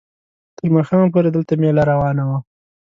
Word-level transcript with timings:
تر 0.57 0.65
ماښامه 0.75 1.07
پورې 1.13 1.29
دلته 1.35 1.53
مېله 1.61 1.83
روانه 1.91 2.23
وه. 2.29 2.37